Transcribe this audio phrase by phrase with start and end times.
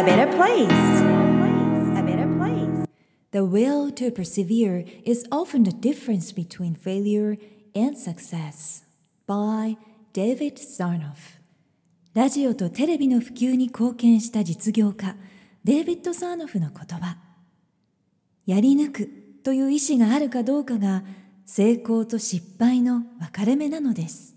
[0.00, 1.00] a better place.
[3.32, 7.36] The will to persevere is often the difference between failure
[7.74, 8.84] and success.
[9.26, 9.76] By
[10.12, 11.38] David Sarnoff
[12.14, 15.14] ラジオとテレビの普及に貢献した実業家
[15.62, 17.18] デイビッド・サーノフの言葉
[18.46, 19.10] やり抜く
[19.44, 21.04] という意志があるかどうかが
[21.46, 24.34] 成功と失敗の分かれ目なのです。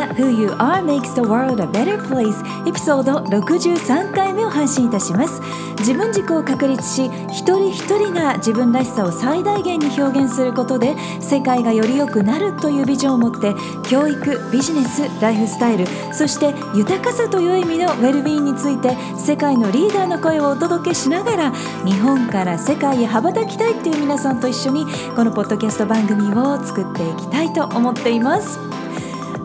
[0.00, 2.34] が Who You Are Makes the World a Better Place
[2.66, 5.40] エピソード63回目を配信いたします。
[5.80, 13.54] 自分軸を確立し一人一人が自分らしさを最大限に表現することで世界がより良くなるというビジョンを持って
[13.88, 21.52] 教育ビジネスライフスタイルそして豊かさという意味のウェルビーンについて世界のリーダーの声をお届けしながら
[21.86, 24.84] 日本から世界へ羽ばたきたいっていう皆さんと一緒に
[25.16, 28.79] このポッドキャスト番組を作っていきたいと思っています。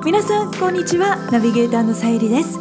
[0.06, 1.17] 皆さんこんにちは。
[1.31, 2.59] ナビゲーターのさゆりです。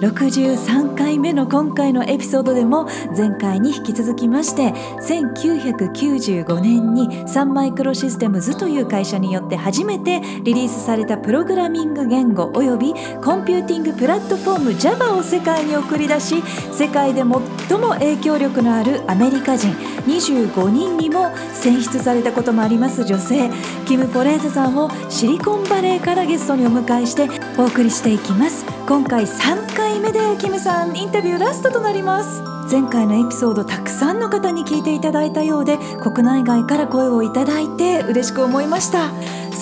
[0.00, 12.92] 63回目の今回のエピソードでも前回に引き続きまして1995年にサンマイクロシステムズという会社によって初めてリリースされたプログラミング言語および
[13.22, 16.42] コンピューティングプラットフォーム Java を世界に送り出し
[16.72, 19.72] 世界で最も影響力のあるアメリカ人
[20.06, 23.50] 25人にも選出されたこともあります女性
[23.86, 28.64] キム・ポレーゼさんをシリコンバレーからゲストにお迎えしてお送りしていきます。
[28.86, 32.42] 今回3回目でキムさんインタビューラストとなります。
[32.70, 39.12] 前回のエピソードたくさんの方に聞いていただいたようで国内外から声をいただいて嬉しく思いました。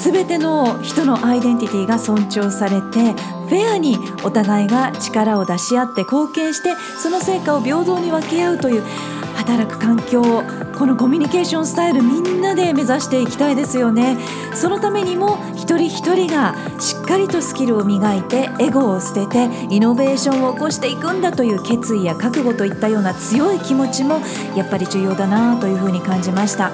[0.02, 3.12] 全ての人のアイデンティティが尊重されて
[3.48, 8.82] フェアにお互いが力を出し合って貢献してその成果を平等に分け合うという
[9.34, 10.22] 働く環境
[10.76, 14.16] このコミュニケーションスタイルみんなで目指していきたいですよね。
[14.54, 24.20] そのためにも一人一人がしっかりとスキルを磨いてエゴを捨ててイノベーションを起こしていくんだという決意や覚悟といったような強い気持ちも
[24.56, 26.72] やっぱり重要だなというふうに感じました。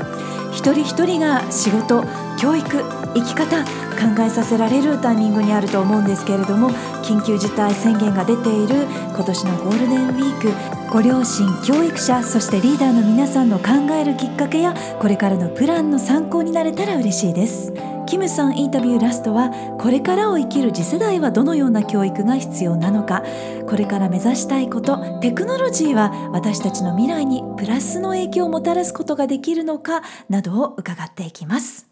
[0.59, 2.03] 一人一人が仕事
[2.37, 2.67] 教育
[3.15, 6.71] 生き方考えさせられるタイミングにあると思うんですけれども
[7.05, 8.83] 緊急事態宣言が出ている
[9.15, 17.98] 今年のゴールデンウィークご両親教育者そしてリーダーの皆さんの考えるきっかけやこれからのプランの参考になれたら嬉しいです。
[18.09, 23.23] キムさんインタビューラストはこれからを生きる次世代はどのような教育が必要なのか
[23.69, 31.87] これから目指したいことテクノロジーは私たちの未来にプラスの影響をもたらすことができるのかなどを伺っていきます。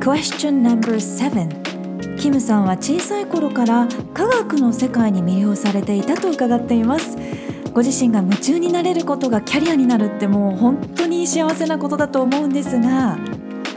[0.00, 1.73] Question number seven.
[2.24, 7.18] キムさんは小さい頃から科学の世界に魅了されていたと伺っています。
[7.74, 13.18] ご自身が夢中になれることがキャリアになるってもう本当に幸せなことだと思うんですが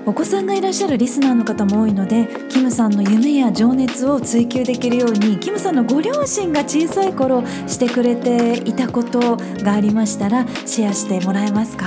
[0.05, 11.85] お子さんがいらっしゃるリスナーの方も多いのでキムさんの夢や情熱を追求できるようにキムさんのご両親が小さい頃してくれていたことがありましたらシェアしてもらえますか？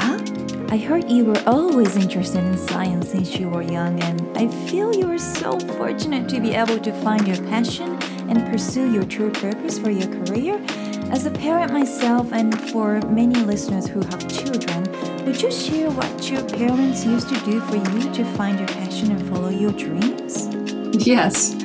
[0.72, 4.94] I heard you were always interested in science since you were young, and I feel
[4.94, 7.98] you are so fortunate to be able to find your passion
[8.28, 10.64] and pursue your true purpose for your career.
[11.10, 14.84] As a parent myself, and for many listeners who have children,
[15.25, 19.10] would you share what your parents used to do for you to find your passion
[19.10, 20.47] and follow your dreams?
[21.04, 21.56] Yes.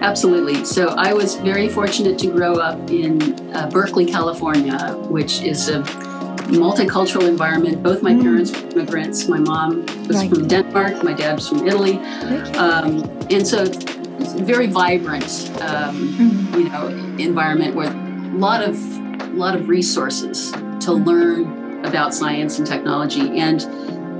[0.00, 0.64] Absolutely.
[0.64, 3.20] So I was very fortunate to grow up in
[3.54, 5.82] uh, Berkeley, California, which is a
[6.48, 7.82] multicultural environment.
[7.82, 8.22] Both my mm.
[8.22, 9.28] parents were immigrants.
[9.28, 10.30] My mom was right.
[10.30, 11.98] from Denmark, my dad was from Italy.
[12.56, 13.66] Um, and so
[14.42, 16.58] very vibrant, um, mm.
[16.58, 18.78] you know, environment with a lot of,
[19.34, 21.06] lot of resources to mm.
[21.06, 23.38] learn about science and technology.
[23.38, 23.62] And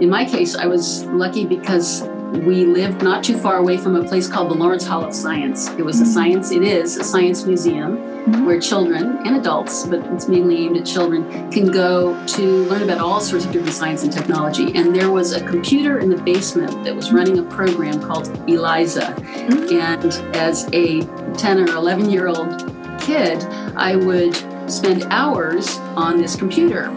[0.03, 2.03] in my case, I was lucky because
[2.33, 5.69] we lived not too far away from a place called the Lawrence Hall of Science.
[5.71, 6.13] It was a mm-hmm.
[6.13, 8.16] science, it is a science museum.
[8.45, 12.99] Where children and adults, but it's mainly aimed at children, can go to learn about
[12.99, 14.75] all sorts of different science and technology.
[14.75, 19.15] And there was a computer in the basement that was running a program called ELIZA.
[19.15, 19.79] Mm-hmm.
[19.79, 21.03] And as a
[21.35, 23.45] 10 or 11 year old kid,
[23.77, 24.35] I would
[24.71, 26.91] spend hours on this computer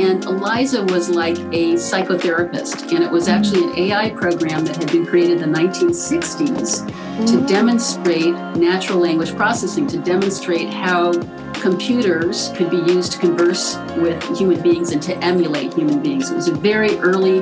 [0.00, 4.90] And Eliza was like a psychotherapist, and it was actually an AI program that had
[4.90, 7.44] been created in the 1960s to mm-hmm.
[7.44, 11.12] demonstrate natural language processing, to demonstrate how
[11.52, 16.30] computers could be used to converse with human beings and to emulate human beings.
[16.30, 17.40] It was a very early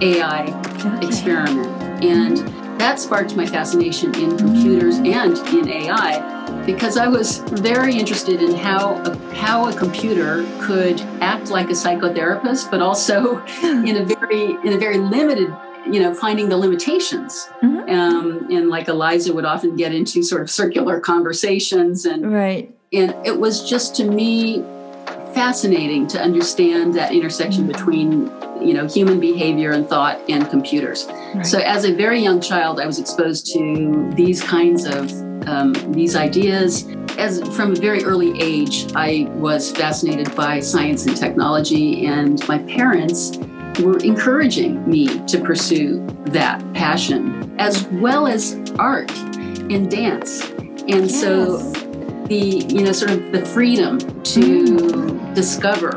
[0.00, 1.06] AI okay.
[1.06, 2.02] experiment.
[2.02, 2.38] And
[2.80, 8.54] that sparked my fascination in computers and in AI because I was very interested in
[8.54, 14.52] how a, how a computer could act like a psychotherapist, but also in a very
[14.64, 15.54] in a very limited
[15.90, 17.90] you know finding the limitations mm-hmm.
[17.90, 23.14] um, and like eliza would often get into sort of circular conversations and right and
[23.26, 24.64] it was just to me
[25.34, 28.30] fascinating to understand that intersection between
[28.60, 31.44] you know human behavior and thought and computers right.
[31.44, 35.10] so as a very young child i was exposed to these kinds of
[35.46, 36.86] um, these ideas.
[37.18, 42.58] As from a very early age, I was fascinated by science and technology, and my
[42.58, 43.38] parents
[43.80, 50.48] were encouraging me to pursue that passion, as well as art and dance.
[50.50, 51.20] And yes.
[51.20, 51.72] so,
[52.32, 55.34] the you know, sort of the freedom to mm.
[55.34, 55.90] discover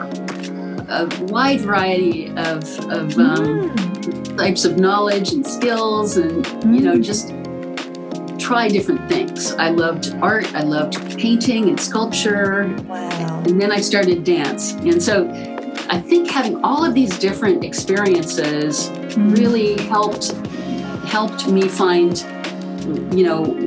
[0.90, 4.38] a wide variety of, of um, mm.
[4.38, 6.46] types of knowledge and skills, and
[6.76, 7.04] you know, mm.
[7.04, 7.30] just
[8.38, 9.54] try different things.
[9.54, 12.68] I loved art, I loved painting and sculpture.
[12.86, 13.44] Wow.
[13.48, 14.74] And then I started dance.
[14.74, 15.30] And so
[15.90, 19.38] I think having all of these different experiences mm.
[19.38, 20.34] really helped
[21.08, 22.26] helped me find
[23.16, 23.65] you know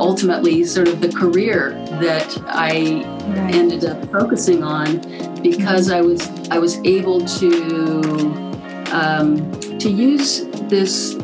[0.00, 3.54] ultimately sort of the career that I right.
[3.54, 5.00] ended up focusing on
[5.42, 5.94] because mm.
[5.94, 8.00] I was I was able to
[8.92, 11.14] um, to use this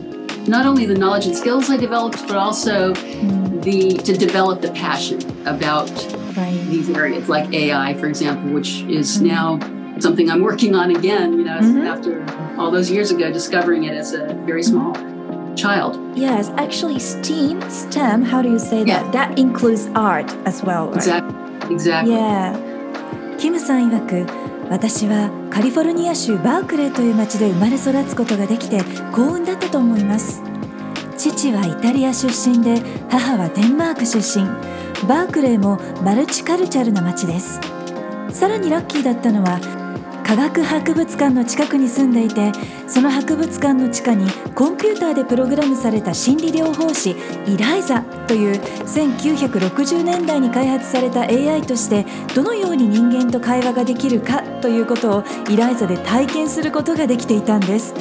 [0.47, 5.19] not only the knowledge and skills I developed, but also the to develop the passion
[5.47, 5.91] about
[6.37, 6.63] right.
[6.69, 9.27] these areas, like AI, for example, which is mm-hmm.
[9.27, 11.33] now something I'm working on again.
[11.39, 11.87] You know, mm-hmm.
[11.87, 14.95] after all those years ago, discovering it as a very small
[15.57, 15.99] child.
[16.15, 18.23] Yes, actually, STEAM, STEM.
[18.23, 19.05] How do you say that?
[19.05, 19.11] Yeah.
[19.11, 20.89] That includes art as well.
[20.89, 20.97] Right?
[20.97, 21.75] Exactly.
[21.75, 22.13] Exactly.
[22.13, 22.77] Yeah.
[23.39, 28.83] キムさん曰く私はカリフォルニア州バークレーという町で生まれ育つことができて
[29.13, 30.43] 幸運だったと思います
[31.19, 32.81] 父はイタリア出身で
[33.11, 34.47] 母はデンマーク出身
[35.07, 37.61] バークレーもマルチカルチャルな町です
[38.31, 39.61] さらにラッキーだったのは
[40.27, 42.51] 科学博物館の近くに住んでいて
[42.89, 47.15] その博物館の地下にコンピューターでプログラムされた心理療法士
[47.47, 57.95] イライザという1960年代に開発された AI としてどのように人間と会話ができるかということをイライザで体験することができていたんです。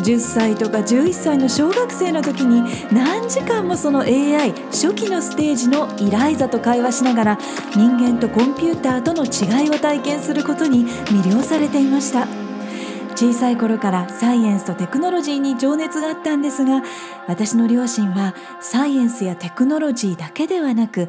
[0.00, 2.62] 10歳とか11歳の小学生の時に
[2.92, 7.38] 何時間もその AI 初期のステージのイライザと会話しながら
[7.74, 12.26] 人間とコンピューターとの違いを体験することに魅了されていました。
[13.16, 16.82] 小さい頃からサイエンスとテクノロジーに情熱があったんですが
[17.26, 21.08] 私の両親はサイエンスやテクノロジーだけではなく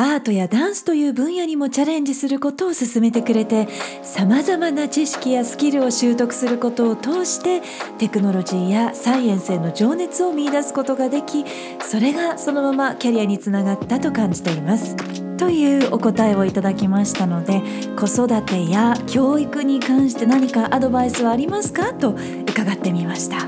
[0.00, 3.66] アートやダンスという分野にもチャレンジすることを勧めてくれて
[4.04, 7.62] さまざまな知識やスキルを習得することを通して
[7.98, 11.44] テクノロジーやサイエンスへの情熱を見いだすことができ
[11.82, 14.94] それがそのままキャリアにつながったと感じています。
[15.36, 17.60] というお答えをいただきましたので
[17.96, 21.92] 子育てや教育に関して何かアドバイスはありますか？
[21.94, 22.10] と
[22.48, 23.38] 伺ってみました。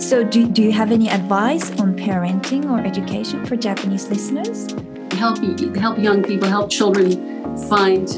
[0.00, 4.74] So do, do you have any advice on parenting or education for Japanese listeners?
[5.12, 5.38] Help
[5.76, 8.08] help young people, help children find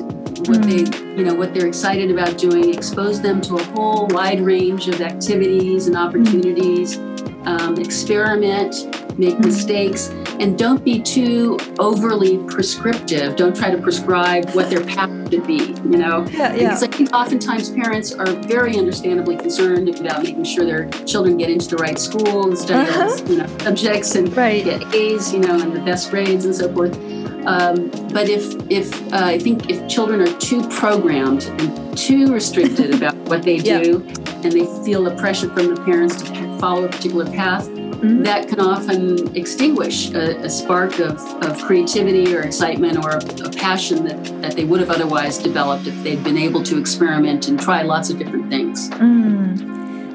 [0.48, 0.64] what mm.
[0.64, 4.88] they you know what they're excited about doing, expose them to a whole wide range
[4.88, 6.98] of activities and opportunities,
[7.46, 10.10] um, experiment, make mistakes
[10.40, 13.36] and don't be too overly prescriptive.
[13.36, 16.26] Don't try to prescribe what their path should be, you know?
[16.30, 16.68] Yeah, yeah.
[16.68, 21.50] Because I think oftentimes parents are very understandably concerned about making sure their children get
[21.50, 23.08] into the right school and study uh-huh.
[23.08, 24.64] all you know, subjects and right.
[24.64, 26.94] get A's, you know, and the best grades and so forth.
[27.45, 32.93] Um, but if if uh, I think if children are too programmed and too restricted
[32.95, 34.41] about what they do, yeah.
[34.43, 38.23] and they feel the pressure from the parents to follow a particular path, mm-hmm.
[38.23, 43.49] that can often extinguish a, a spark of, of, creativity or excitement or a, a,
[43.51, 47.59] passion that, that they would have otherwise developed if they'd been able to experiment and
[47.59, 48.89] try lots of different things.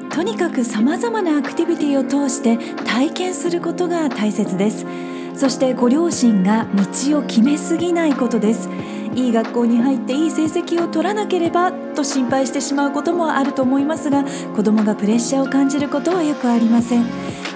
[0.09, 4.85] とにかくさまざまなアクティビティを通して体験することが大切です
[5.34, 8.68] そしてご両親が道を決めすぎないことです。
[9.14, 14.24] いい学校に入っていい成績を取らなければと心配してしまうこともあると思いますが
[14.56, 17.04] 子どもがプレッシャーを感じることはよくありません。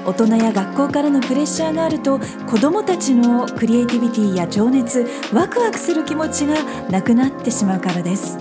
[0.04, 6.54] 大人や学校からのプレッシャーがあると子どもたちのクリエイティビティや情熱ワクワクする気持ちが
[6.90, 8.38] なくなってしまうからです。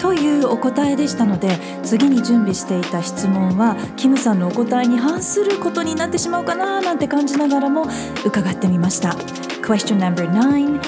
[0.00, 7.86] というお答えでしたので次に準備していた質問はキムさんのお答えに反することになってしまうかななんて感じながらも
[8.24, 9.10] 伺ってみました。
[9.62, 10.80] Question number 9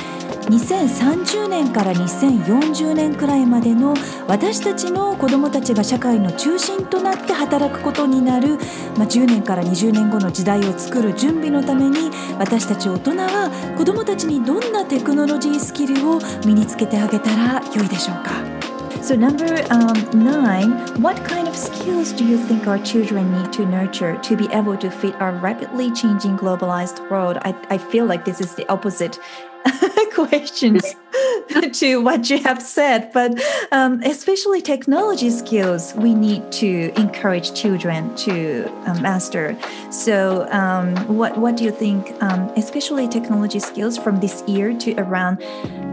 [0.43, 3.95] 2030年から2040年くらいまでの
[4.27, 8.57] 私たちの子どもたちが社会の中心となって働くことになる、
[8.97, 18.62] まあ、10年から20年後の時代を作る準備のために私たち大人は子どもたちにどんなテクノロジースキルを身につけてあげたら良いでしょうか？
[19.03, 20.71] So number um, nine,
[21.03, 24.77] what kind of skills do you think our children need to nurture to be able
[24.77, 27.39] to fit our rapidly changing globalized world?
[27.43, 29.19] I, I feel like this is the opposite
[30.15, 30.95] questions
[31.73, 33.41] to what you have said, but
[33.73, 39.57] um, especially technology skills, we need to encourage children to um, master.
[39.91, 44.95] So, um, what what do you think, um, especially technology skills from this year to
[44.99, 45.39] around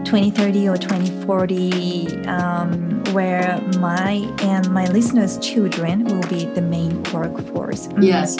[0.04, 4.12] 2030 or 2040, um, where my
[4.42, 7.86] and my listeners' children will be the main workforce?
[7.88, 8.04] Mm.
[8.04, 8.36] Yes.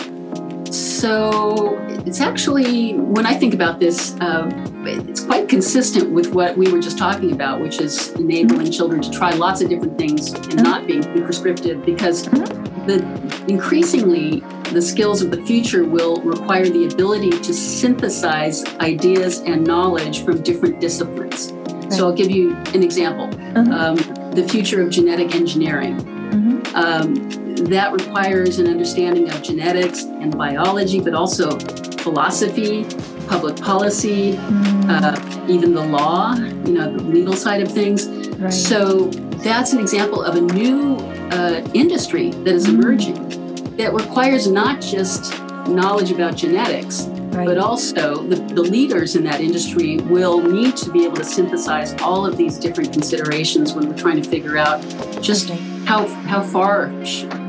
[0.71, 4.49] So it's actually, when I think about this, uh,
[4.85, 9.11] it's quite consistent with what we were just talking about, which is enabling children to
[9.11, 10.63] try lots of different things and mm-hmm.
[10.63, 12.87] not being too prescriptive because mm-hmm.
[12.87, 19.67] the increasingly the skills of the future will require the ability to synthesize ideas and
[19.67, 21.51] knowledge from different disciplines.
[21.53, 21.93] Right.
[21.93, 23.27] So I'll give you an example.
[23.27, 23.73] Mm-hmm.
[23.73, 23.97] Um,
[24.31, 25.99] the future of genetic engineering.
[25.99, 26.77] Mm-hmm.
[26.77, 31.59] Um, that requires an understanding of genetics and biology, but also
[31.99, 32.85] philosophy,
[33.29, 34.85] public policy, mm.
[34.89, 38.09] uh, even the law, you know, the legal side of things.
[38.09, 38.53] Right.
[38.53, 39.07] So
[39.45, 40.97] that's an example of a new
[41.33, 42.75] uh, industry that is mm.
[42.75, 45.39] emerging that requires not just
[45.69, 47.47] knowledge about genetics, Right.
[47.47, 51.95] But also, the, the, leaders in that industry will need to be able to synthesize
[52.03, 54.83] all of these different considerations when we're trying to figure out
[55.23, 55.70] just okay.
[55.91, 56.87] How, how far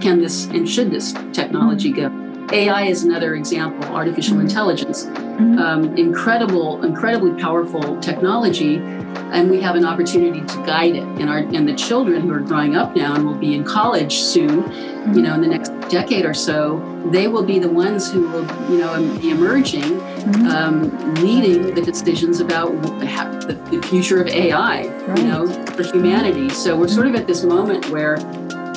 [0.01, 2.47] can this and should this technology mm-hmm.
[2.47, 2.55] go.
[2.55, 4.47] AI is another example, artificial mm-hmm.
[4.47, 5.05] intelligence.
[5.05, 5.59] Mm-hmm.
[5.59, 11.03] Um, incredible, incredibly powerful technology, and we have an opportunity to guide it.
[11.03, 14.15] And our and the children who are growing up now and will be in college
[14.15, 14.71] soon,
[15.15, 16.81] you know, in the next decade or so,
[17.11, 20.47] they will be the ones who will, you know, be emerging, mm-hmm.
[20.47, 25.17] um, leading the decisions about the, the future of AI, right.
[25.17, 26.49] you know, for humanity.
[26.49, 28.17] So we're sort of at this moment where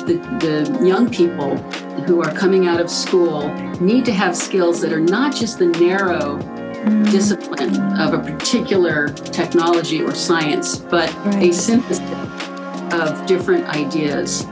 [0.05, 1.57] the, the young people
[2.05, 3.49] who are coming out of school
[3.79, 7.11] need to have skills that are not just the narrow mm.
[7.11, 11.49] discipline of a particular technology or science, but right.
[11.49, 11.99] a synthesis
[12.93, 14.45] of different ideas.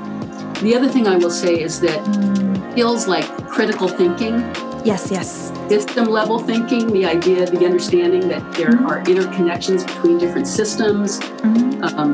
[0.61, 2.71] The other thing I will say is that mm.
[2.71, 4.41] skills like critical thinking.
[4.83, 5.51] Yes, yes.
[5.69, 8.85] System level thinking, the idea, the understanding that there mm-hmm.
[8.85, 11.19] are interconnections between different systems.
[11.19, 11.83] Mm-hmm.
[11.83, 12.11] Um,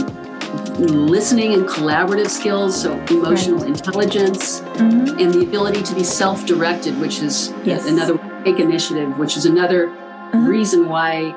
[0.79, 3.69] listening and collaborative skills, so emotional right.
[3.69, 5.19] intelligence, mm-hmm.
[5.19, 7.85] and the ability to be self directed, which is yes.
[7.87, 10.45] another take initiative, which is another mm-hmm.
[10.45, 11.35] reason why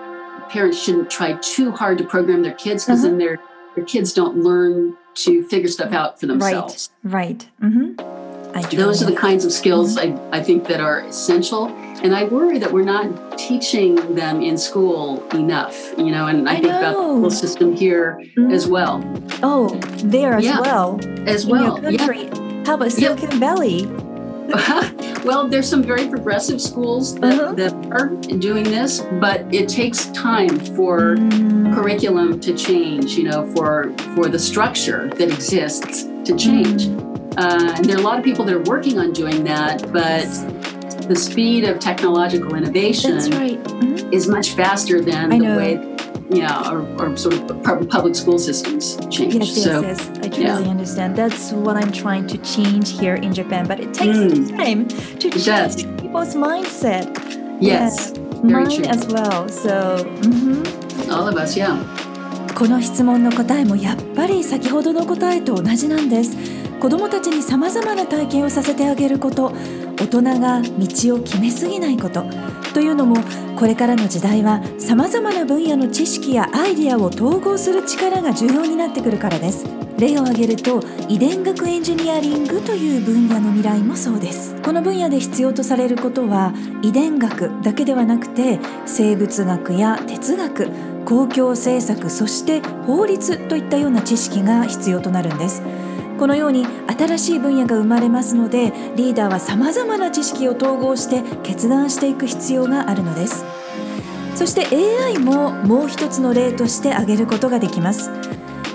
[0.49, 3.11] parents shouldn't try too hard to program their kids because mm-hmm.
[3.11, 3.39] then their,
[3.75, 6.91] their kids don't learn to figure stuff out for themselves.
[7.03, 8.22] Right, right.
[8.52, 8.76] Mm-hmm.
[8.76, 11.68] Those are the kinds of skills I, I think that are essential.
[12.02, 16.52] And I worry that we're not teaching them in school enough, you know, and I,
[16.52, 16.78] I think know.
[16.78, 18.52] about the school system here mm.
[18.52, 19.02] as well.
[19.42, 19.68] Oh,
[20.04, 20.61] there as yeah.
[20.61, 21.00] well.
[21.28, 21.78] As well.
[21.90, 22.64] Yeah.
[22.66, 23.40] How about Silicon yep.
[23.40, 23.87] Valley?
[25.25, 27.52] well, there's some very progressive schools that, uh-huh.
[27.54, 31.75] that, are doing this, but it takes time for mm.
[31.75, 36.87] curriculum to change, you know, for for the structure that exists to change.
[36.87, 37.12] Mm.
[37.38, 40.27] Uh, and there are a lot of people that are working on doing that, but
[41.08, 43.62] the speed of technological innovation right.
[43.63, 44.13] mm-hmm.
[44.13, 45.98] is much faster than the way
[46.30, 49.36] you know, our, our, sort of public school systems change.
[49.36, 50.10] Yes, yes, so, yes.
[50.20, 50.70] I truly yeah.
[50.70, 51.16] understand.
[51.16, 54.58] That's what I'm trying to change here in Japan, but it takes mm.
[54.58, 55.84] time to it change does.
[55.84, 57.08] people's mindset.
[57.62, 58.42] Yes, yeah.
[58.44, 58.86] mine true.
[58.86, 59.48] as well.
[59.48, 61.12] So, mm-hmm.
[61.12, 61.77] all of us, yeah.
[62.58, 66.36] この質問の答えもやっぱり先ほどの答えと同じなんです。
[66.83, 69.53] 子どもたちにさまざまな体験をさせてあげること
[70.01, 72.25] 大人が道を決めすぎないこと
[72.75, 73.19] というのも
[73.57, 79.65] これからの時代はさまざまな分野の知識やアイディアを統合する力が重要になってくるからです。
[79.97, 84.61] 例を挙げると遺伝学エンジニアリングという分野の未来もそうです。
[84.62, 90.69] この分野で必要とされることは遺伝学だけではなくて生物学や哲学
[91.05, 95.62] 公共政策そして法律といったような知識が必要となるんです。
[96.19, 96.66] このように
[96.99, 103.45] 新しい分野が生まれますのでリーダーはさまざまな知識を統合して決断していく必要があるのです。
[104.35, 108.11] そして AI ももう一つの例として挙げることができます。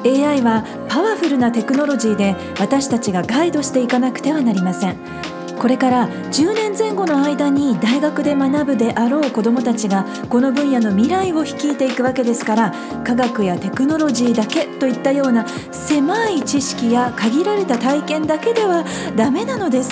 [0.05, 5.36] AI はパワフルなテクノロジーで私たちがガイドしていかなくてはなりません。
[5.59, 12.73] これから10年前後の間に大学で学ぶであろう子どもたちがこの分野の未来を率いていくわけですから
[13.03, 18.85] 科学やテクノロジーだけといったような狭い知識や限られた体験だけでは
[19.15, 19.91] ダメなのです。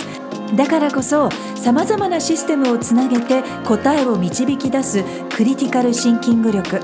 [0.55, 5.03] だからこそさまざまなシステムをつなげて答えを導き出す
[5.35, 6.79] クリティカルシンキング力。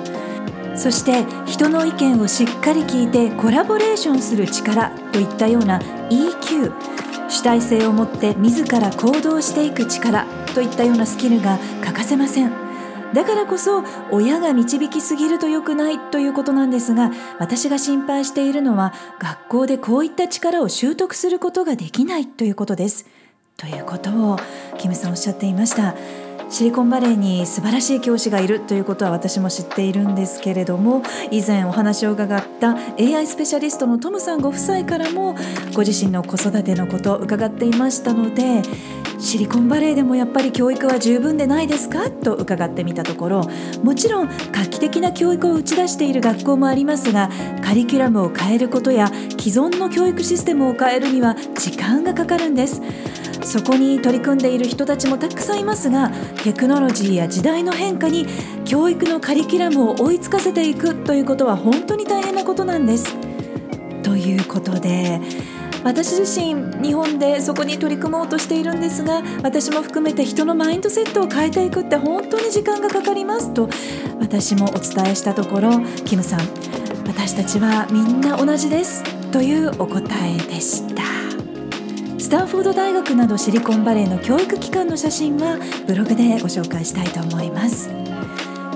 [0.76, 6.72] そして人の意見をしっかり聞いてコラボレーションする力といったような EQ
[7.42, 12.52] 主体性を持って自ら行動していく力といったようなスキルが欠かせません。
[13.16, 23.08] だからこそ親が導きすぎると良くないということなんですが私が心配しているのは学校でこういった力を習得することができないということです。
[23.58, 24.38] ということを
[24.78, 25.96] キムさんおっしゃっていました。
[26.52, 35.38] シリコンバレーに素晴らしい教師がいるということは私も知っているんですけれども以前お話を伺った AI スペシャリストのトムさんご夫妻からも
[35.74, 38.64] ご自身の子育てのことを伺っていましたので
[39.18, 43.50] シリコンバレーでもやっぱり教育は十分でないですかと伺ってみたところ
[43.82, 47.30] もちろん画期的な教育を打ち出している学校もありますが
[47.64, 52.82] カリキュラムを変えることや既存の教育システムを変えるには時間がかかるんです。
[53.44, 56.12] そこに取り組んでいる人たちもたくさんいますが
[56.44, 58.26] テクノロジーや時代の変化に
[58.66, 63.16] 教育のカリキュラムを追いつかせていくということは本当に大変なことなんです。
[64.04, 65.22] ということで
[65.84, 73.70] 私自身日本でそこに取り組もうとしているんですが私も含めて人のマインドセットを変えていくって本当に時間がかかりますと
[74.20, 76.40] 私もお伝えしたところキムさん
[77.08, 81.31] 私たちはみんな同じですというお答えでした。
[82.32, 87.90] タンフォード大学などシリコンバレーの教育機関の写真はブログでご紹介したいと思います。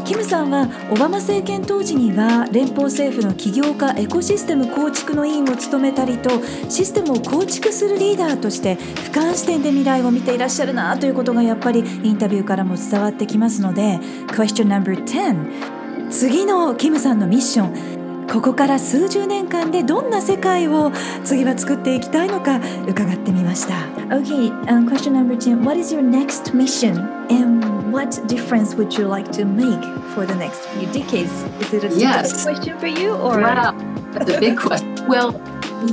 [0.03, 6.29] キムさんはオバマ政権当時には連邦政府の起業家エコシステム構築の委員を務めたりと
[6.69, 18.04] システムを構築するリーダーとして俯瞰視点で未来を見ていらっしゃるなということがやっぱりインタビューからも伝わってきますので Question No.10 次のキムさんのミッション。
[18.32, 20.92] ここから数十年間でどんな世界を
[21.24, 23.74] 次は作っていきたいのか伺ってみました。
[24.14, 25.64] Okay, um, question number 10.
[25.64, 26.96] What is your next mission
[27.28, 29.82] and what difference would you like to make
[30.14, 31.30] for the next few decades?
[31.60, 32.44] Is it a yes.
[32.44, 33.40] question for you or?
[33.40, 33.74] Wow,
[34.12, 34.94] that's a big question.
[35.08, 35.32] Well,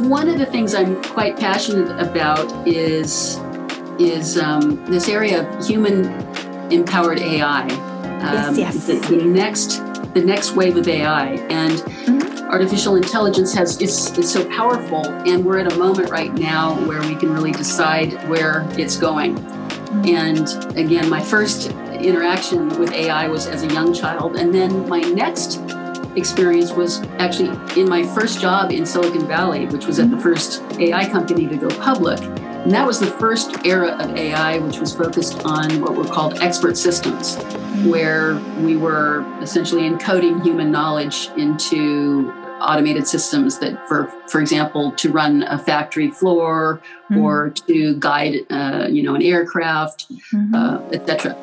[0.08, 3.40] one of the things I'm quite passionate about is
[3.98, 6.06] is um, this area of human
[6.72, 7.64] empowered AI.
[7.64, 8.86] Um, yes, yes.
[8.86, 9.82] The, the next
[10.15, 11.31] the next wave of AI.
[11.51, 12.51] And mm-hmm.
[12.51, 17.01] artificial intelligence has is, is so powerful, and we're at a moment right now where
[17.03, 19.37] we can really decide where it's going.
[19.37, 20.07] Mm-hmm.
[20.07, 25.01] And again, my first interaction with AI was as a young child, and then my
[25.01, 25.61] next
[26.17, 27.49] experience was actually
[27.81, 30.23] in my first job in Silicon Valley, which was at the mm-hmm.
[30.23, 32.21] first AI company to go public.
[32.63, 36.39] And that was the first era of AI, which was focused on what were called
[36.39, 37.37] expert systems
[37.85, 45.11] where we were essentially encoding human knowledge into automated systems that for for example to
[45.11, 47.19] run a factory floor mm-hmm.
[47.19, 50.55] or to guide uh, you know an aircraft mm-hmm.
[50.55, 51.37] uh, etc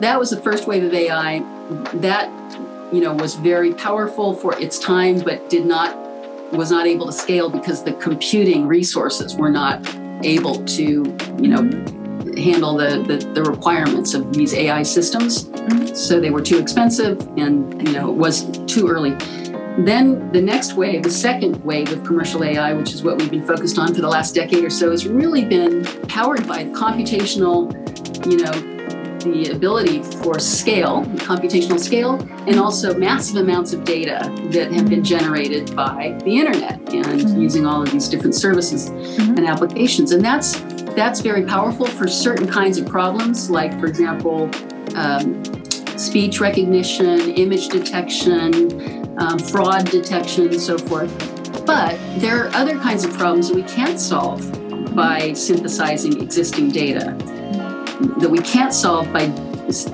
[0.00, 1.40] that was the first wave of ai
[1.94, 2.30] that
[2.92, 5.98] you know was very powerful for its time but did not
[6.52, 9.82] was not able to scale because the computing resources were not
[10.24, 10.82] able to
[11.38, 11.62] you know
[12.36, 15.44] handle the, the, the requirements of these AI systems.
[15.44, 15.94] Mm-hmm.
[15.94, 19.16] So they were too expensive and you know it was too early.
[19.78, 23.46] Then the next wave, the second wave of commercial AI, which is what we've been
[23.46, 27.72] focused on for the last decade or so, has really been powered by computational,
[28.26, 28.71] you know,
[29.24, 35.04] the ability for scale, computational scale, and also massive amounts of data that have been
[35.04, 37.40] generated by the internet and mm-hmm.
[37.40, 39.36] using all of these different services mm-hmm.
[39.36, 40.12] and applications.
[40.12, 40.60] And that's
[40.94, 44.50] that's very powerful for certain kinds of problems, like, for example,
[44.94, 45.42] um,
[45.96, 51.10] speech recognition, image detection, um, fraud detection, and so forth.
[51.64, 54.40] But there are other kinds of problems that we can't solve
[54.94, 57.16] by synthesizing existing data,
[58.18, 59.22] that we can't solve by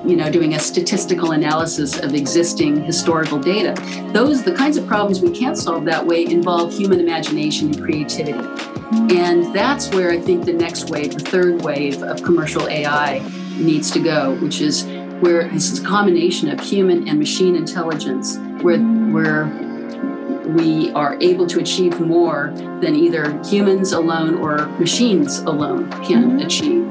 [0.04, 3.74] you know doing a statistical analysis of existing historical data
[4.12, 8.68] those the kinds of problems we can't solve that way involve human imagination and creativity
[8.90, 13.18] and that's where I think the next wave, the third wave of commercial AI
[13.58, 14.84] needs to go, which is
[15.20, 19.44] where this is a combination of human and machine intelligence, where, where
[20.56, 26.46] we are able to achieve more than either humans alone or machines alone can mm-hmm.
[26.46, 26.90] achieve.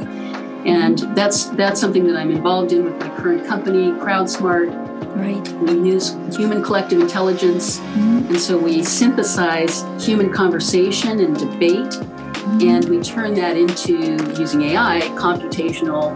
[0.68, 5.48] And that's that's something that I'm involved in with my current company, CrowdSmart, Right.
[5.54, 8.28] We use human collective intelligence, mm-hmm.
[8.28, 12.62] and so we synthesize human conversation and debate, mm-hmm.
[12.62, 13.94] and we turn that into
[14.40, 16.14] using AI computational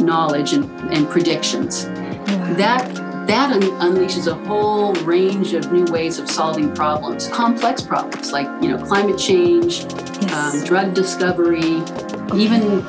[0.00, 1.86] knowledge and, and predictions.
[1.86, 2.54] Wow.
[2.54, 2.94] That
[3.26, 8.46] that un- unleashes a whole range of new ways of solving problems, complex problems like
[8.62, 10.54] you know climate change, yes.
[10.54, 12.36] um, drug discovery, okay.
[12.36, 12.84] even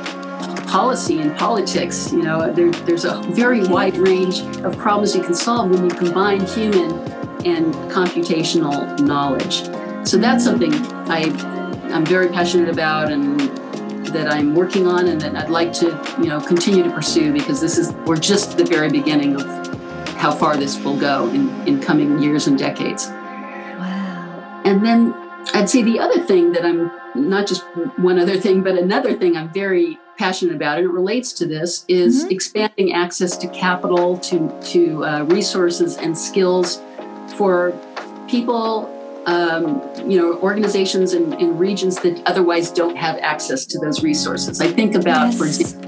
[0.75, 2.11] policy and politics.
[2.11, 5.95] You know, there, there's a very wide range of problems you can solve when you
[5.95, 6.91] combine human
[7.45, 9.63] and computational knowledge.
[10.05, 10.73] So that's mm-hmm.
[10.73, 10.73] something
[11.09, 11.21] I,
[11.93, 13.39] I'm very passionate about and
[14.07, 15.85] that I'm working on and that I'd like to,
[16.19, 19.45] you know, continue to pursue because this is we're just the very beginning of
[20.17, 23.07] how far this will go in, in coming years and decades.
[23.07, 24.61] Wow.
[24.65, 25.13] And then
[25.53, 27.63] I'd say the other thing that I'm not just
[27.97, 31.85] one other thing, but another thing I'm very passionate about, and it relates to this,
[31.87, 32.31] is mm-hmm.
[32.31, 36.81] expanding access to capital, to to uh, resources and skills
[37.37, 37.73] for
[38.27, 38.91] people,
[39.25, 44.61] um, you know, organizations in, in, regions that otherwise don't have access to those resources.
[44.61, 45.37] I think about, yes.
[45.37, 45.85] for example,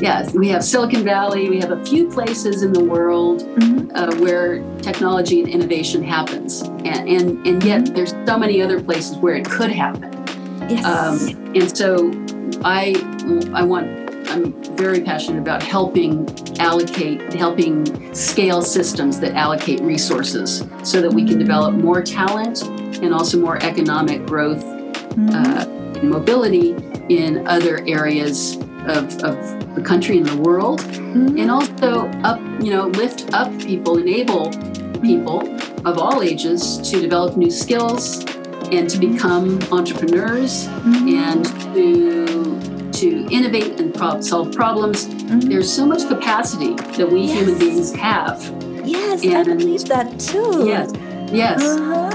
[0.00, 1.48] yeah, we have Silicon Valley.
[1.48, 3.90] We have a few places in the world mm-hmm.
[3.94, 7.94] uh, where technology and innovation happens, and, and and yet mm-hmm.
[7.94, 10.12] there's so many other places where it could happen.
[10.68, 10.84] Yes.
[10.84, 12.10] Um, and so
[12.64, 12.94] I
[13.52, 21.00] I want I'm very passionate about helping allocate, helping scale systems that allocate resources so
[21.00, 22.62] that we can develop more talent
[23.02, 25.30] and also more economic growth, mm-hmm.
[25.30, 26.76] uh, mobility
[27.08, 31.38] in other areas of, of the country and the world, mm-hmm.
[31.38, 34.50] and also up, you know, lift up people, enable
[35.00, 35.48] people
[35.86, 38.24] of all ages to develop new skills
[38.70, 41.08] and to become entrepreneurs mm-hmm.
[41.08, 42.47] and to
[43.00, 45.06] to innovate and pro- solve problems.
[45.06, 45.40] Mm-hmm.
[45.40, 47.38] There's so much capacity that we yes.
[47.38, 48.42] human beings have.
[48.84, 50.66] Yes, and, I believe that too.
[50.66, 50.92] Yes,
[51.32, 51.62] yes.
[51.62, 52.10] Uh-huh.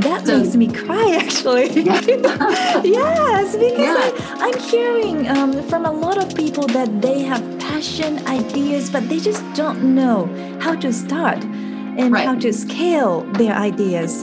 [0.00, 1.70] That so, makes me cry, actually.
[1.84, 4.36] yes, because yeah.
[4.38, 9.08] I, am hearing um, from a lot of people that they have passion, ideas, but
[9.08, 10.26] they just don't know
[10.60, 12.26] how to start and right.
[12.26, 14.20] how to scale their ideas.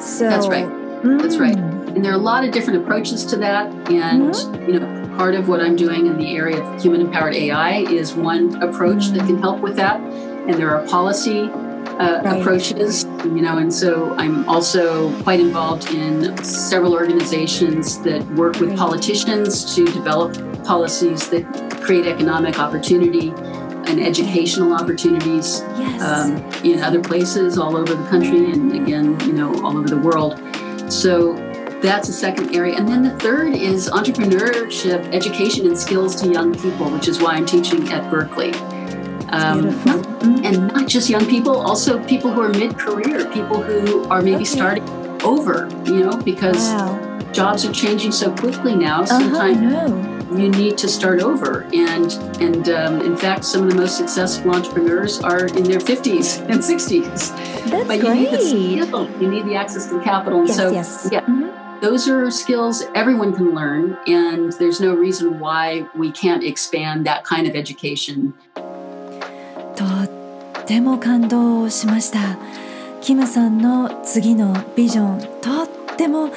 [0.00, 0.66] So that's right.
[0.66, 1.22] Mm.
[1.22, 1.56] That's right.
[1.56, 1.94] Mm.
[1.94, 3.66] And there are a lot of different approaches to that.
[3.88, 4.70] And, mm-hmm.
[4.70, 8.14] you know, part of what I'm doing in the area of human empowered AI is
[8.14, 10.00] one approach that can help with that.
[10.00, 11.50] And there are policy
[11.98, 12.40] uh, right.
[12.40, 18.70] approaches, you know, and so I'm also quite involved in several organizations that work with
[18.70, 18.78] right.
[18.78, 21.44] politicians to develop policies that
[21.82, 23.32] create economic opportunity
[23.86, 26.02] and educational opportunities yes.
[26.02, 29.98] um, in other places all over the country and again, you know, all over the
[29.98, 30.40] world.
[30.92, 31.36] So
[31.84, 32.76] that's a second area.
[32.76, 37.34] And then the third is entrepreneurship, education, and skills to young people, which is why
[37.34, 38.52] I'm teaching at Berkeley.
[39.30, 40.44] Um, mm-hmm.
[40.44, 44.36] and not just young people, also people who are mid career, people who are maybe
[44.36, 44.44] okay.
[44.44, 44.88] starting
[45.22, 47.18] over, you know, because wow.
[47.32, 49.02] jobs are changing so quickly now.
[49.02, 51.64] Uh-huh, Sometimes you need to start over.
[51.74, 56.40] And and um, in fact, some of the most successful entrepreneurs are in their 50s
[56.48, 57.34] and 60s.
[57.70, 58.20] That's but you great.
[58.20, 60.40] need the skill, you need the access to capital.
[60.40, 61.08] And yes, so, yes.
[61.12, 61.20] yeah.
[61.22, 67.05] Mm-hmm Those are skills everyone can learn, and there's no reason why we can't expand
[67.05, 68.33] that kind of education.
[69.75, 72.37] とっても感動しました。
[73.01, 76.29] キムさんの次のビジョン、とっても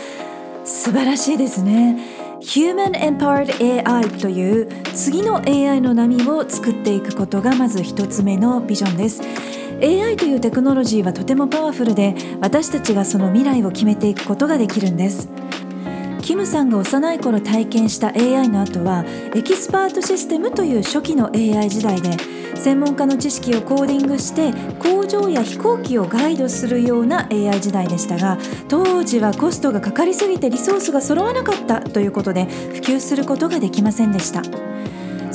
[0.65, 1.99] 素晴らしいですね。
[2.43, 9.23] Human Empowered AI という次の AI の波を作っていくことがまず一つ目のビジョンです
[9.82, 15.30] AI というテクノロジーはとてもパワフルで私たちがその未来を決めていくことができるんです
[16.24, 22.18] キムさんが幼い頃体験した AI の後はエキスパートシステムという初期の AI 時代で
[22.56, 28.38] 専門家の知識をコーディングして工場や飛行機をガイドするような AI 時代でしたが
[28.68, 34.42] 当時はコストがかかりすぎてリソースが揃わなかったということで普及することができませんでした。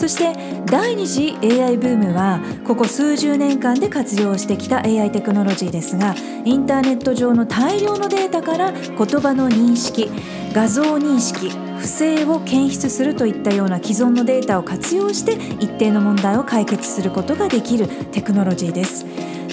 [0.02, 0.34] そして
[0.66, 10.10] 第2次 AI ブームはここ数十年間で活用してきた AI テクノロジーですがインターネット上の大量のデータから言葉の認識
[10.52, 15.34] 画像認識不正を検出するといったような既存のデータを活用して
[15.64, 19.06] 一定の問題を解決することができるテクノロジーです。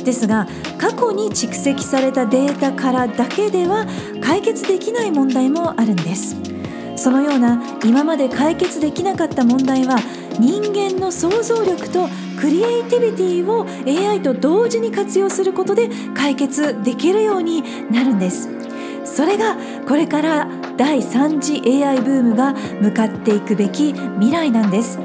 [0.03, 0.47] ですが
[0.79, 3.85] 過去に蓄積されたデータからだけでは
[4.23, 6.37] 解決できない問題もあるんです
[6.95, 9.97] そのような今まで解決できなかった問題は
[10.39, 12.07] 人間の想像力と
[12.39, 18.49] クリエイティビティを AI と同時に活用することで解決できるようになるんです。
[19.03, 20.47] それがこれから
[20.77, 24.99] 第3次 AI ブームが向かっていくべき未来なんです。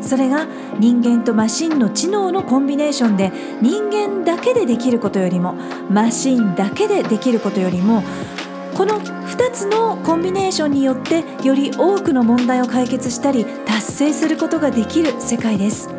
[0.00, 0.46] それが
[0.78, 5.54] 人間とマシンの知能のコンビネーションで人間だけでできることよりも
[5.90, 8.02] マシンだけでできることよりも
[8.80, 15.90] この2つのコンビネーションによってより多くの問題を解決したり達成することができる世界です。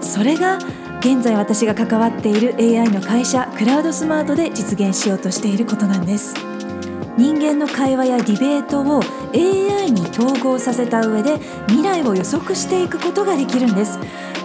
[0.00, 0.58] それが
[0.98, 6.34] 現在私が関わっている AI の会社クラウドスマートで実現しようとしていることなんです。
[7.16, 9.00] 人間の会話やディベートを
[9.32, 14.00] AI に統合させた上で未来を予測していくことができるんです。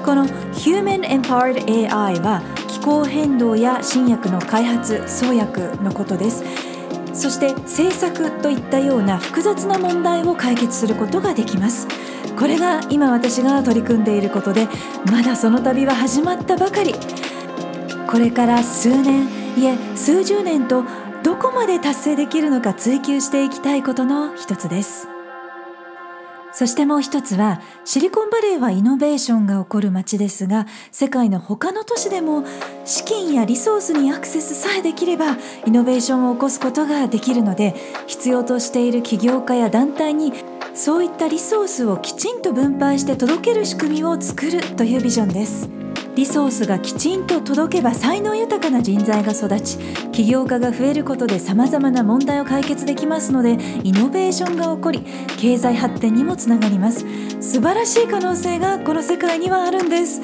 [0.06, 6.75] この Human Empowered AI は気候変動や新薬の開発創薬のことです。
[7.26, 11.88] そして政策といったような複雑な問題を解決することができます。
[12.38, 14.68] これが今私が取り組んでいることで
[15.12, 16.94] まだその旅は始まったばかり。
[18.08, 20.84] これから数年いえ数十年と
[21.24, 25.15] どこまで達成できるのか追求していきたいことの一つです。
[26.56, 32.46] そしてもう一つはシリコンバレーはイノベーションが起こる街ですが世界の他の都市でも
[32.86, 37.76] 資金やリソースにアクセスさえできればイノベーションを起こすことができるので
[38.08, 40.32] 必要としている起業家や団体に
[40.76, 45.70] そういったリソースをきちんと分配して届ける仕組みを作るというビジョンです。
[46.16, 49.78] リソースがきちんと届けば才能豊かな人材が育ち
[50.12, 55.02] 起業家が増えることでさまざまな問題を解決できますのでイノベーションが起こり
[55.38, 57.06] 経済発展にもつながります。
[57.42, 60.22] 素晴らしい可能性がこの世界にはあるんです。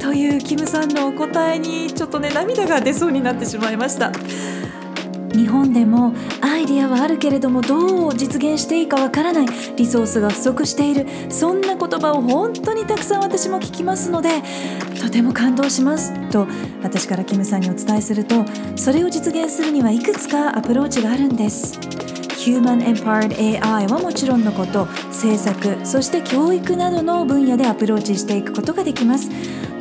[0.00, 4.10] というキムさんのお答えにちょっとね涙が出そうになってしまいました。
[5.36, 9.46] 日本でもアイディアはあるけれどもどう実現していいかわからない。
[9.76, 11.06] リソースが不足している。
[11.28, 14.42] そんな言葉を本当にたくさん私も聞きますので
[15.00, 16.14] とても感動します。
[16.30, 16.46] と
[16.82, 18.44] 私からキムさんにお伝えすると
[18.76, 21.78] それを実現するにはいくつかアプローチがあるんです。
[22.46, 29.28] Human Empowered AI はもちろんのこと政策そして教育などの分野でアプローチしていくことができます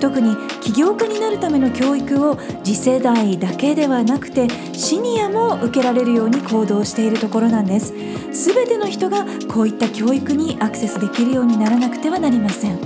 [0.05, 7.91] 特に起業家になるための教育を次世代だけではなくてシニアも受けられるように行動しているところなんです。
[8.31, 12.77] 全ての人がこういった教育にアクセスできるようにならなくてはなりません。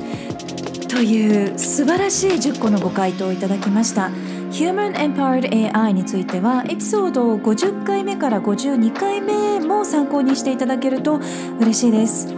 [0.88, 4.12] という素晴らしい10個のご回答をいただきました。
[4.52, 11.20] Human Empowered AI についてはエピソード50回目から52回目も参考にしていただけると
[11.60, 12.34] 嬉しいです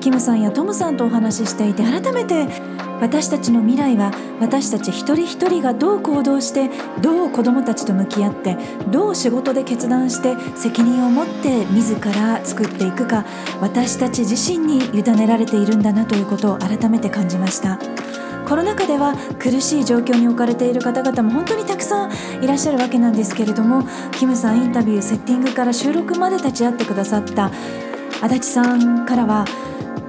[0.00, 8.56] キムさんやトムさんとお話ししていて改めて私たちの未来は私たち一人一人がどう行動してどう子どもたちと向き合って
[8.90, 13.24] どう仕事で決断して責任を持って自ら作っていくか
[13.60, 17.78] 私たち自身に委ねられているんだなということを改めて感じました。
[18.46, 22.12] コロナ禍では苦しい状況に置かれている方々も本当にたくさん
[22.44, 23.82] いらっしゃるわけなんですけれども
[24.12, 27.50] キムさんインタビューセッティングから収録まで立ち会ってくださった
[28.22, 29.44] 足立さんからは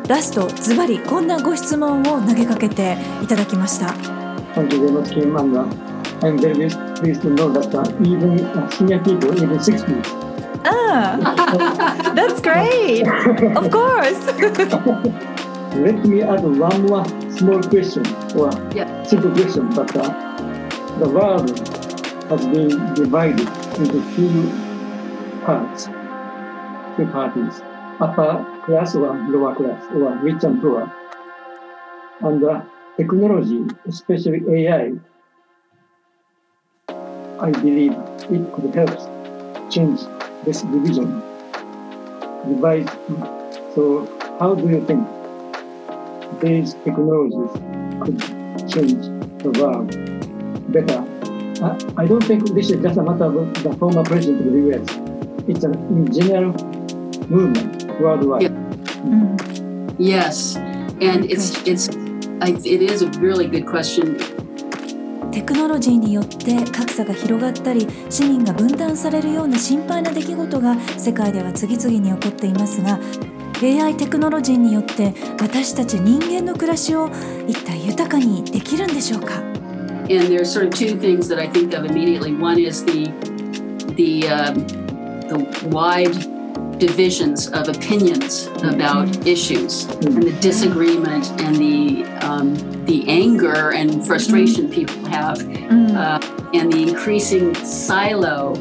[0.08, 3.88] ラストズバリこんなご質問を投げかけていただきました。
[4.56, 5.36] Thank you very much, Kim.
[5.38, 5.66] And uh,
[6.26, 10.06] I'm very pleased to know that uh, even uh, senior people, even 60s,
[10.66, 13.06] Ah, that's great.
[13.56, 14.18] Of course.
[15.76, 18.04] Let me add one more small question
[18.36, 18.88] or Yeah.
[19.04, 20.10] simple question, but uh,
[21.00, 21.52] the world
[22.30, 24.50] has been divided into two
[25.46, 25.86] parts,
[26.98, 27.62] two parties,
[28.00, 30.92] upper class or lower class, or rich and poor.
[32.22, 32.62] And uh,
[32.98, 34.94] technology, especially AI,
[37.40, 37.94] I believe
[38.30, 40.00] it could help change
[40.44, 41.22] this division.
[42.48, 42.90] Divide.
[43.76, 44.08] So,
[44.40, 45.06] how do you think
[46.42, 47.52] these technologies
[48.02, 48.20] could
[48.70, 49.06] change
[49.44, 49.90] the world
[50.72, 51.06] better?
[51.64, 54.62] I, I don't think this is just a matter of the former president of the
[54.72, 54.88] US.
[55.48, 56.54] It's a in general
[57.30, 58.44] movement worldwide.
[58.44, 58.50] Yeah.
[58.50, 59.96] Mm.
[59.98, 60.56] Yes,
[61.02, 61.90] and it's it's
[62.42, 64.18] I, it is a really good question.
[65.32, 73.00] テクノロジーによって格差が広がったり市民が分断されるような心配な出来事が世界では次々に起こっていますが
[73.62, 77.12] AI テクノロジーによって私たち人間の暮らしを
[77.48, 79.36] 一体豊かにできるんでしょうか
[80.10, 82.34] And there's sort of two things that I think of immediately.
[82.34, 83.12] One is the
[83.96, 84.66] the um,
[85.28, 86.37] the wide
[86.78, 94.70] divisions of opinions about issues and the disagreement and the um, the anger and frustration
[94.70, 96.20] people have uh,
[96.54, 98.54] and the increasing silo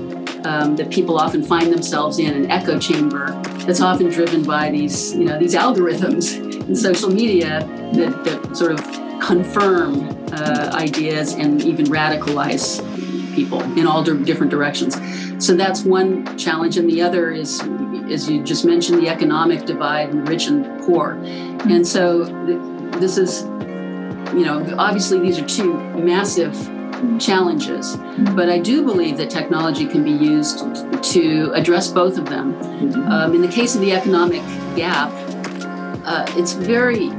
[0.44, 3.30] um, that people often find themselves in an echo chamber
[3.66, 7.60] that's often driven by these you know these algorithms in social media
[7.92, 8.80] that, that sort of
[9.20, 12.80] confirm uh, ideas and even radicalize
[13.36, 14.96] people in all different directions.
[15.44, 17.60] So that's one challenge and the other is
[18.10, 21.12] as you just mentioned the economic divide and the rich and poor.
[21.68, 23.42] And so the, this is,
[24.32, 26.54] you know, obviously these are two massive
[27.20, 27.96] challenges,
[28.34, 30.60] but I do believe that technology can be used
[31.12, 32.54] to address both of them.
[33.10, 34.42] Um, in the case of the economic
[34.76, 35.10] gap,
[36.06, 37.10] uh, it's very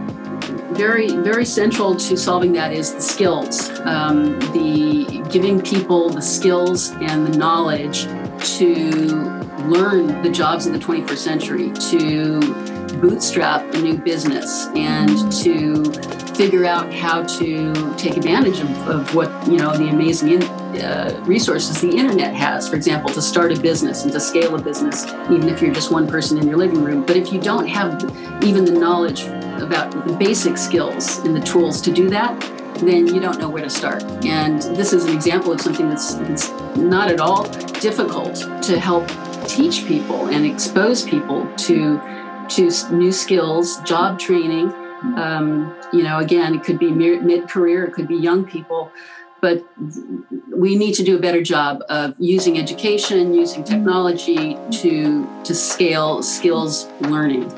[0.71, 3.69] very very central to solving that is the skills.
[3.81, 8.03] Um, the giving people the skills and the knowledge
[8.57, 8.91] to
[9.67, 12.39] learn the jobs of the 21st century to
[13.01, 15.83] bootstrap a new business and to
[16.35, 21.19] figure out how to take advantage of, of what you know the amazing in, uh,
[21.25, 22.69] resources the internet has.
[22.69, 25.91] For example to start a business and to scale a business even if you're just
[25.91, 27.05] one person in your living room.
[27.05, 28.03] But if you don't have
[28.43, 29.25] even the knowledge
[29.61, 32.39] about the basic skills and the tools to do that
[32.79, 36.15] then you don't know where to start and this is an example of something that's,
[36.15, 37.43] that's not at all
[37.79, 39.07] difficult to help
[39.47, 41.99] teach people and expose people to
[42.49, 44.71] to new skills job training
[45.15, 48.91] um, you know, again, it could be mid career, it could be young people,
[49.41, 49.63] but
[50.55, 56.23] we need to do a better job of using education, using technology to to scale
[56.23, 57.51] skills learning.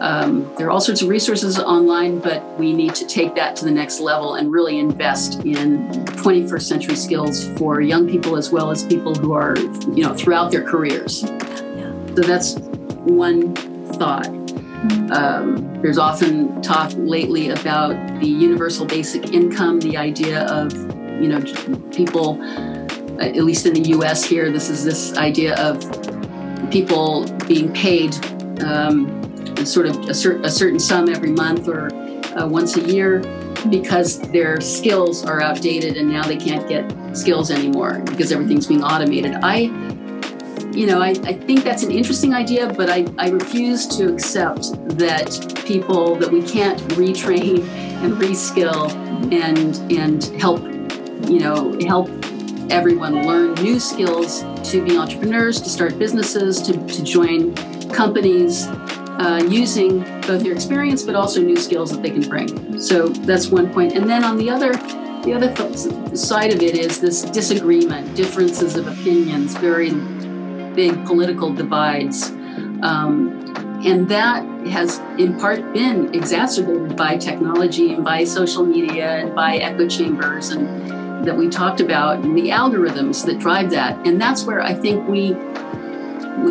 [0.00, 3.64] Um, there are all sorts of resources online, but we need to take that to
[3.64, 8.70] the next level and really invest in 21st century skills for young people as well
[8.70, 11.20] as people who are, you know, throughout their careers.
[11.20, 12.56] So that's
[13.04, 13.54] one
[13.94, 14.26] thought.
[15.12, 20.72] Um, there's often talk lately about the universal basic income, the idea of,
[21.22, 21.40] you know,
[21.92, 25.80] people, uh, at least in the US here, this is this idea of
[26.72, 28.12] people being paid
[28.64, 29.21] um,
[29.64, 31.92] sort of a, cer- a, certain sum every month or
[32.38, 33.20] uh, once a year
[33.70, 38.82] because their skills are outdated and now they can't get skills anymore because everything's being
[38.82, 39.34] automated.
[39.42, 39.70] I
[40.74, 44.72] you know, I, I think that's an interesting idea, but I, I refuse to accept
[44.96, 47.62] that people that we can't retrain
[48.02, 48.90] and reskill
[49.32, 50.62] and and help,
[51.28, 52.08] you know, help
[52.70, 57.54] everyone learn new skills to be entrepreneurs, to start businesses, to, to join
[57.90, 58.66] companies
[59.18, 62.80] uh, using both their experience but also new skills that they can bring.
[62.80, 63.92] So that's one point.
[63.92, 64.72] And then on the other
[65.22, 69.90] the other side of it is this disagreement, differences of opinions, very
[70.74, 72.30] big political divides.
[72.82, 73.38] Um,
[73.84, 79.56] and that has in part been exacerbated by technology and by social media and by
[79.56, 84.04] echo chambers and that we talked about and the algorithms that drive that.
[84.06, 85.34] And that's where I think we,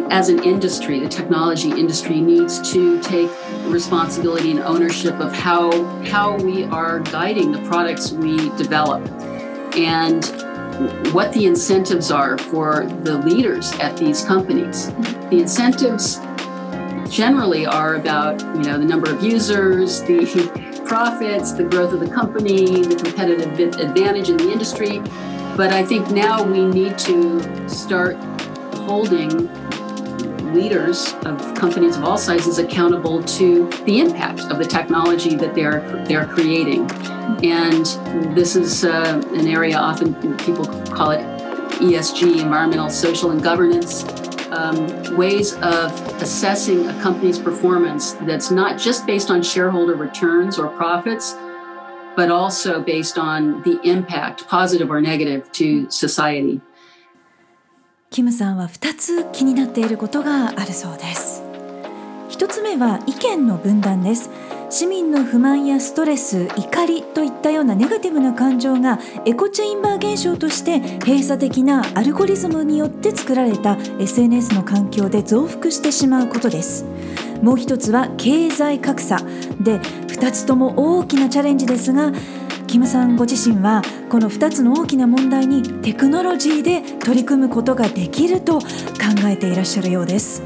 [0.09, 3.29] as an industry, the technology industry needs to take
[3.65, 5.71] responsibility and ownership of how
[6.03, 9.01] how we are guiding the products we develop.
[9.75, 10.25] And
[11.13, 14.91] what the incentives are for the leaders at these companies.
[15.29, 16.19] The incentives
[17.09, 22.09] generally are about you know the number of users, the profits, the growth of the
[22.09, 24.99] company, the competitive advantage in the industry.
[25.55, 28.15] But I think now we need to start
[28.73, 29.49] holding
[30.53, 35.81] leaders of companies of all sizes accountable to the impact of the technology that they're
[36.05, 36.89] they're creating.
[37.43, 37.85] And
[38.35, 41.21] this is uh, an area often people call it
[41.79, 44.05] ESG, environmental, social, and governance.
[44.51, 50.67] Um, ways of assessing a company's performance that's not just based on shareholder returns or
[50.67, 51.37] profits,
[52.17, 56.59] but also based on the impact, positive or negative, to society.
[58.11, 61.41] キムさんは2つ気になっていることがあるそうです。
[62.31, 64.29] 1つ目は意見の分断です。
[64.69, 76.83] 市民の不満やストレス怒りといったようなネガティブな感情がエコチェインバー現象として閉鎖的なアルゴリズムによって作られた SNS の環境で増幅してしまうことです。
[77.41, 79.19] もう一つは経済格差。
[79.61, 82.11] で2つとも大きなチャレンジですが
[82.71, 88.65] キムさんご自身はこの2つの大きな問題にテクノロジーで取り組むことができると考
[89.25, 90.41] えていらっしゃるようです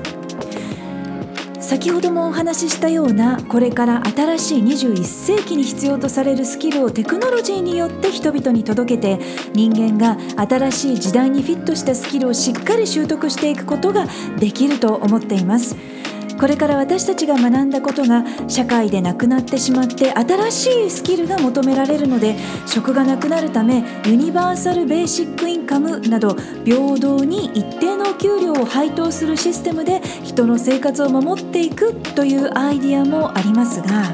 [1.60, 14.08] 先ほどもお話ししたようなこれから新しい21世紀に必要とされるスキルをテクノロジーによって人々に届けて人間が新しい時代にフィットしたスキルをしっかり習得していくことが
[14.40, 15.95] できると思っています。
[16.40, 34.14] これから私たちが学んだことが社会でなくなってしまって新しいスキルが求められるので職がなくなるためユニバーサル・ベーシック・インカムなど平等に一定の給料を配当するシステムで人の生活を守っていくというアイディアもありますが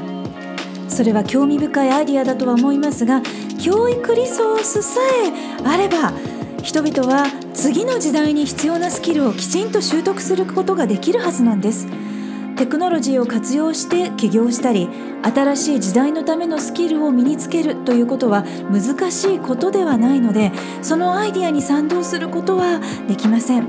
[0.88, 3.22] それは興味深いアイディアだとは思いますが
[3.60, 6.12] 教育リソースさえあれば
[6.62, 11.88] 人々は次の時代に必要なスキルをきちんと習得することができるはずなんです。
[12.62, 14.88] テクノロジーを活用して起業したり
[15.24, 23.66] 新しい時代のためのスキルを身につけるということは難しいことではないのでそのアイデアに賛同することはできません。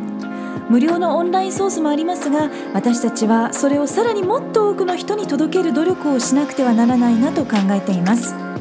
[0.70, 8.53] 無料のオンラインソースもありますが私たちはそれをさらにもっと多くの人に届ける努力をしなくてはならないなと考えています。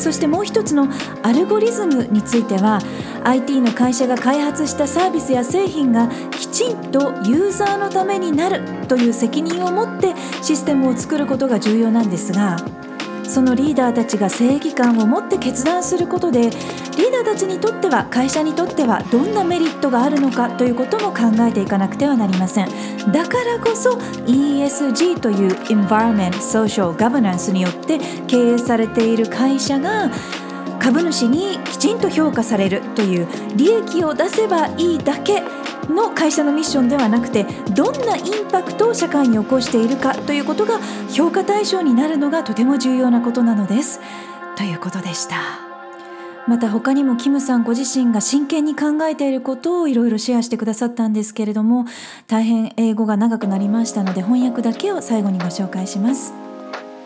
[0.00, 0.88] そしてもう一つの
[1.22, 2.80] アルゴリズムについては
[3.24, 12.56] IT の会社が開発したサービスや製品がきちんとユーザーのためになるという責任を持ってシステムを作ることが重要なんですが
[13.30, 16.50] そのリーダーたちが正義感を持って決断することでリー
[17.12, 22.68] ダーたちにとっては会社にとってはどんなメリットがあるのかということも考えていかなくてはなりません。
[23.12, 23.92] だからこそ
[24.26, 30.10] ESG という Environment Social Governance によって経営されている会社が
[30.80, 35.42] 株主にきちんと評価されるという利益を出せばいいだけ
[35.90, 40.78] の会社のミッションではなくてどんなインパクトを社会に起こしているかということが
[41.10, 44.00] 評価対象になるのがとても重要なことなのです。
[44.56, 45.70] ということでした。
[46.46, 51.84] また他にもキムさんご自身が真剣に考えていることをいろいろシェアしてくださったんですけれども
[52.26, 56.32] 大変英語が長くなりましたので翻訳だけを最後にご紹介します。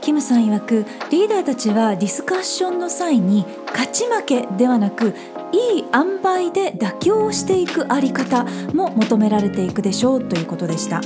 [0.00, 5.14] キムさん曰くリーダーたちはディスカッションの際に勝ち負けではなく
[5.54, 8.44] いい塩梅で妥協していくあり方
[8.74, 11.00] も求められていくでしょうということでした。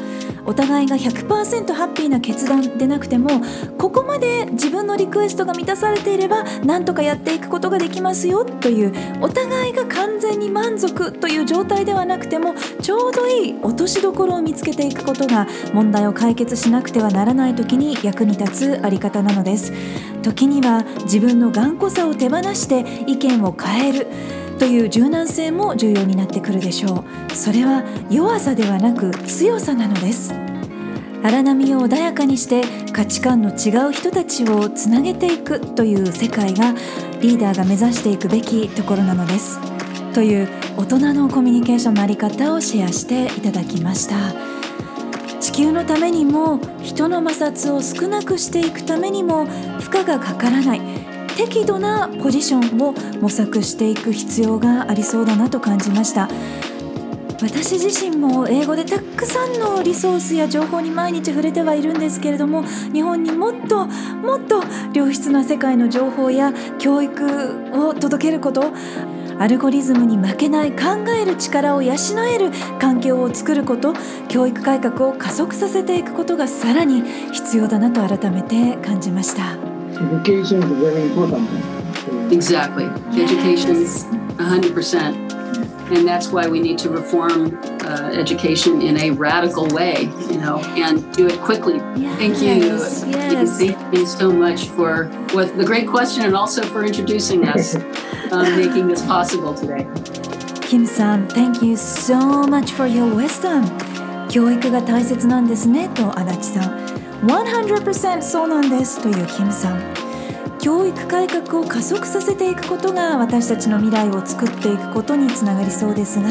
[0.46, 3.28] お互いが100%ハッピーな決断でなくても
[3.76, 19.72] ここまで自分のリクエストが満たされていれば何とかやっていくことができますよというお互いが完全に満足という状態ではなくてもちょうどいい落としどころを見つけていくことが問題を解決しなくてはならない時に役に立つあり方なのです。
[20.22, 24.37] 時には自分の頑固さを手放して意見を変える。
[24.58, 27.34] という柔軟性も重要になってくるでしょう。
[27.34, 30.34] それは弱さではなく強さなのです。
[31.22, 36.74] 荒波を穏やかにして価値観の違う人たちをつなげていくという世界が
[37.20, 39.58] リーダーが目指していくべきところなのです。
[40.12, 44.16] という大人のコミュニケーションのあり方をシェアしていただきました。
[45.40, 49.46] 地球のためにも人の摩擦を少なくしていくためにも
[49.80, 51.07] 負荷がかからない。
[51.38, 56.28] 適度なポジションを模索していく必要がありそうだなと感じました
[57.40, 68.72] 私自身も英語でたくさんのリソースや情報に毎日触れてはいるんですけれども日本にもっともっと良質な世界の情報や教育を届けること
[69.38, 71.94] アルゴリズムに負けない考える力を養
[72.28, 73.94] える環境を作ること
[74.28, 79.67] 教育改革を加速させていくことがさらに必要だなと改めて感じました。
[79.99, 81.49] education is very important.
[82.31, 82.85] Exactly.
[83.21, 84.05] Education is
[84.37, 85.33] 100%.
[85.91, 90.59] And that's why we need to reform uh, education in a radical way, you know,
[90.75, 91.75] and do it quickly.
[91.95, 92.53] Yes, Thank you.
[92.55, 93.03] yes.
[93.59, 97.75] Thank you so much for what, the great question and also for introducing us,
[98.31, 99.87] um, making this possible today.
[100.61, 103.63] Kim san, thank you so much for your wisdom.
[104.29, 106.96] 教育が大切なんですねと足立さん。
[107.22, 109.80] 100%そうなんですというキムさん。
[110.60, 116.28] 教育改革を加速させていくことが私たちの未来を作っていくことにつながりそうですが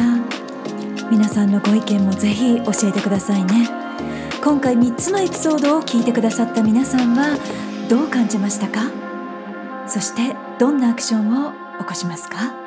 [1.09, 3.69] 皆さんのご意見もぜひ教えてくださいね。
[4.43, 7.37] 今回3つのエピソードを聞いてくださった皆さんは
[7.89, 8.91] どう感じましたか？
[9.87, 12.66] そしてどんなアクションを起こしますか？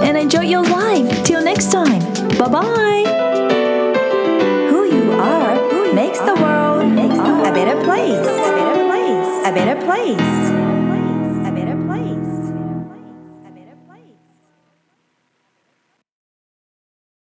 [0.00, 1.24] And enjoy your life.
[1.24, 2.00] Till next time.
[2.38, 3.04] Bye bye.
[4.70, 6.82] Who you are makes the world
[7.46, 8.26] a better place.
[8.26, 9.46] a better place.
[9.46, 10.55] a better place